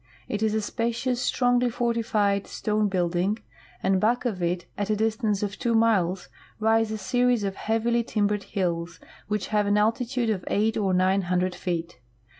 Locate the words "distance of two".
4.95-5.75